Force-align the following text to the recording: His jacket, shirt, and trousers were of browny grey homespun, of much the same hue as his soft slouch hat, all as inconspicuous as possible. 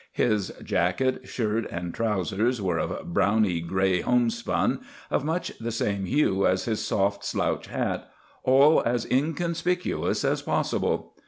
His 0.13 0.51
jacket, 0.63 1.27
shirt, 1.27 1.69
and 1.69 1.93
trousers 1.93 2.59
were 2.59 2.79
of 2.79 3.13
browny 3.13 3.59
grey 3.61 4.01
homespun, 4.01 4.79
of 5.11 5.23
much 5.23 5.51
the 5.59 5.69
same 5.71 6.05
hue 6.05 6.47
as 6.47 6.65
his 6.65 6.83
soft 6.83 7.23
slouch 7.23 7.67
hat, 7.67 8.09
all 8.43 8.81
as 8.83 9.05
inconspicuous 9.05 10.25
as 10.25 10.41
possible. 10.41 11.13